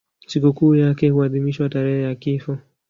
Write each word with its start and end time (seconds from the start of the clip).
Sikukuu 0.27 0.75
yake 0.75 1.09
huadhimishwa 1.09 1.69
tarehe 1.69 2.01
ya 2.03 2.15
kifo. 2.15 2.57